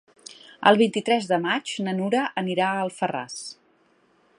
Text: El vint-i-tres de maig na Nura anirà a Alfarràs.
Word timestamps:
El 0.69 0.79
vint-i-tres 0.79 1.29
de 1.33 1.39
maig 1.45 1.75
na 1.89 1.95
Nura 2.01 2.25
anirà 2.45 2.71
a 2.71 2.83
Alfarràs. 2.87 3.39